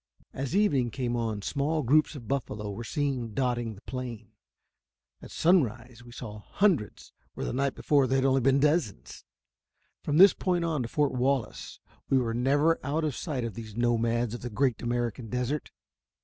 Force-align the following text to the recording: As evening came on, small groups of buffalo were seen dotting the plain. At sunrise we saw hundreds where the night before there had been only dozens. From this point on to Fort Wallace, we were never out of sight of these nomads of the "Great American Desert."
As 0.33 0.55
evening 0.55 0.89
came 0.89 1.15
on, 1.15 1.43
small 1.43 1.83
groups 1.83 2.15
of 2.15 2.27
buffalo 2.27 2.71
were 2.71 2.83
seen 2.83 3.35
dotting 3.35 3.75
the 3.75 3.81
plain. 3.81 4.31
At 5.21 5.29
sunrise 5.29 6.03
we 6.03 6.11
saw 6.11 6.39
hundreds 6.39 7.13
where 7.35 7.45
the 7.45 7.53
night 7.53 7.75
before 7.75 8.07
there 8.07 8.15
had 8.19 8.23
been 8.41 8.53
only 8.55 8.59
dozens. 8.59 9.23
From 10.01 10.17
this 10.17 10.33
point 10.33 10.65
on 10.65 10.81
to 10.81 10.87
Fort 10.89 11.11
Wallace, 11.11 11.79
we 12.09 12.17
were 12.17 12.33
never 12.33 12.79
out 12.83 13.03
of 13.03 13.15
sight 13.15 13.43
of 13.43 13.53
these 13.53 13.75
nomads 13.77 14.33
of 14.33 14.41
the 14.41 14.49
"Great 14.49 14.81
American 14.81 15.29
Desert." 15.29 15.69